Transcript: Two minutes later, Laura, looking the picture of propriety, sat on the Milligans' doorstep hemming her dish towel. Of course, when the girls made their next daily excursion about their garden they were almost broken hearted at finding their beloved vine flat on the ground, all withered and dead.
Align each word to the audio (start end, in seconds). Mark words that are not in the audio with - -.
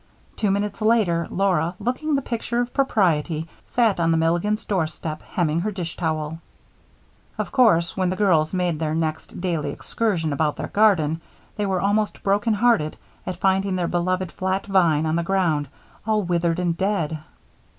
Two 0.35 0.49
minutes 0.49 0.81
later, 0.81 1.27
Laura, 1.29 1.75
looking 1.79 2.15
the 2.15 2.23
picture 2.23 2.59
of 2.59 2.73
propriety, 2.73 3.47
sat 3.67 3.99
on 3.99 4.09
the 4.09 4.17
Milligans' 4.17 4.65
doorstep 4.65 5.21
hemming 5.21 5.59
her 5.59 5.69
dish 5.69 5.95
towel. 5.95 6.39
Of 7.37 7.51
course, 7.51 7.95
when 7.95 8.09
the 8.09 8.15
girls 8.15 8.51
made 8.51 8.79
their 8.79 8.95
next 8.95 9.39
daily 9.39 9.69
excursion 9.69 10.33
about 10.33 10.55
their 10.55 10.69
garden 10.69 11.21
they 11.55 11.67
were 11.67 11.79
almost 11.81 12.23
broken 12.23 12.55
hearted 12.55 12.97
at 13.27 13.37
finding 13.37 13.75
their 13.75 13.87
beloved 13.87 14.31
vine 14.31 14.61
flat 14.61 14.75
on 15.07 15.15
the 15.17 15.21
ground, 15.21 15.67
all 16.07 16.23
withered 16.23 16.57
and 16.57 16.75
dead. 16.75 17.19